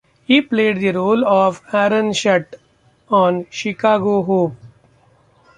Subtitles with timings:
[0.25, 2.55] He played the role of Aaron Shutt
[3.09, 4.55] on "Chicago Hope".